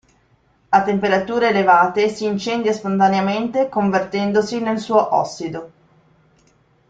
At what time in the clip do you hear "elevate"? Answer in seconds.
1.49-2.09